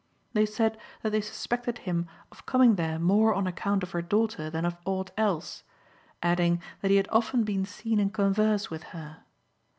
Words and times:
They 0.33 0.47
said 0.47 0.79
that 1.03 1.11
they 1.11 1.21
suspected 1.21 1.77
him 1.77 2.07
of 2.31 2.47
coming 2.47 2.73
there 2.73 2.97
more 2.97 3.35
on 3.35 3.45
account 3.45 3.83
of 3.83 3.91
her 3.91 4.01
daughter 4.01 4.49
than 4.49 4.65
of 4.65 4.75
aught 4.83 5.11
else, 5.15 5.61
adding 6.23 6.59
that 6.81 6.89
he 6.89 6.97
had 6.97 7.07
often 7.11 7.43
been 7.43 7.65
seen 7.67 7.99
in 7.99 8.09
converse 8.09 8.71
with 8.71 8.81
her. 8.97 9.17